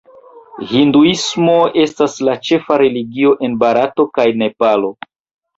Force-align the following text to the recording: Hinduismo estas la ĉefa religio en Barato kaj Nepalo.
Hinduismo 0.69 1.57
estas 1.83 2.17
la 2.29 2.35
ĉefa 2.49 2.79
religio 2.85 3.37
en 3.49 3.59
Barato 3.65 4.07
kaj 4.17 4.27
Nepalo. 4.45 4.91